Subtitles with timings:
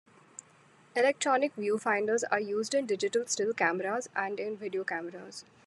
[0.95, 5.45] Electronic viewfinders are used in digital still cameras and in video cameras.